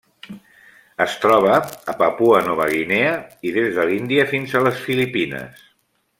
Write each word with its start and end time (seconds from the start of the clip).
Es 1.03 1.17
troba 1.25 1.59
a 1.93 1.95
Papua 1.99 2.39
Nova 2.47 2.67
Guinea 2.73 3.13
i 3.49 3.53
des 3.59 3.69
de 3.77 3.87
l'Índia 3.93 4.25
fins 4.33 4.57
a 4.57 4.65
les 4.69 4.81
Filipines. 4.89 5.63